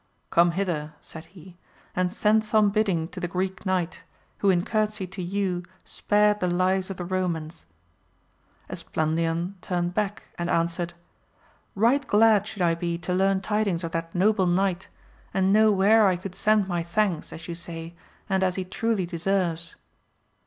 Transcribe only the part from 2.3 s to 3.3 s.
some bidding to the